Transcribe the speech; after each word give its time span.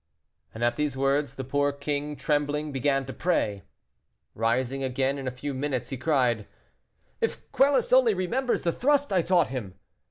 And 0.55 0.63
at 0.63 0.77
these 0.77 0.97
words, 0.97 1.35
the 1.35 1.43
poor 1.43 1.71
king, 1.71 2.15
trembling, 2.15 2.71
began 2.71 3.05
to 3.05 3.13
pray. 3.13 3.61
Rising 4.33 4.83
again 4.83 5.19
in 5.19 5.27
a 5.27 5.31
few 5.37 5.53
minutes, 5.53 5.89
he 5.89 5.95
cried: 5.97 6.47
"If 7.19 7.37
Quelus 7.51 7.93
only 7.93 8.15
remembers 8.15 8.63
the 8.63 8.71
thrust 8.71 9.13
I 9.13 9.21
taught 9.21 9.49
him! 9.49 9.75